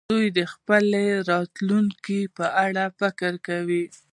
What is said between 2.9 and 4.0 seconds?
فکر کوي.